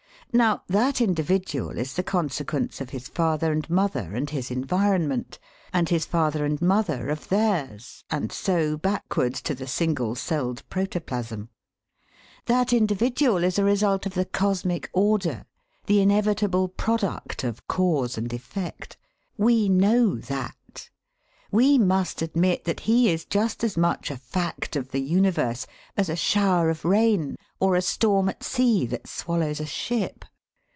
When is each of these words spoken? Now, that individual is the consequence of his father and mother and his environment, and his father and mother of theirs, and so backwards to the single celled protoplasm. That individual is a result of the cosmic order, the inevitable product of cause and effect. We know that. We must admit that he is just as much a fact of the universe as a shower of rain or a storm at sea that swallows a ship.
Now, 0.33 0.63
that 0.67 1.01
individual 1.01 1.71
is 1.77 1.93
the 1.95 2.03
consequence 2.03 2.79
of 2.79 2.91
his 2.91 3.09
father 3.09 3.51
and 3.51 3.69
mother 3.69 4.15
and 4.15 4.29
his 4.29 4.49
environment, 4.49 5.37
and 5.73 5.89
his 5.89 6.05
father 6.05 6.45
and 6.45 6.61
mother 6.61 7.09
of 7.09 7.27
theirs, 7.27 8.05
and 8.09 8.31
so 8.31 8.77
backwards 8.77 9.41
to 9.41 9.53
the 9.53 9.67
single 9.67 10.15
celled 10.15 10.63
protoplasm. 10.69 11.49
That 12.45 12.71
individual 12.71 13.43
is 13.43 13.59
a 13.59 13.65
result 13.65 14.05
of 14.05 14.13
the 14.13 14.23
cosmic 14.23 14.89
order, 14.93 15.43
the 15.87 15.99
inevitable 15.99 16.69
product 16.69 17.43
of 17.43 17.67
cause 17.67 18.17
and 18.17 18.31
effect. 18.31 18.95
We 19.35 19.67
know 19.67 20.15
that. 20.15 20.55
We 21.53 21.77
must 21.77 22.21
admit 22.21 22.63
that 22.63 22.79
he 22.81 23.09
is 23.09 23.25
just 23.25 23.61
as 23.61 23.75
much 23.75 24.09
a 24.09 24.15
fact 24.15 24.77
of 24.77 24.91
the 24.91 25.01
universe 25.01 25.67
as 25.97 26.07
a 26.07 26.15
shower 26.15 26.69
of 26.69 26.85
rain 26.85 27.35
or 27.59 27.75
a 27.75 27.81
storm 27.81 28.29
at 28.29 28.41
sea 28.41 28.85
that 28.85 29.05
swallows 29.05 29.59
a 29.59 29.65
ship. 29.65 30.23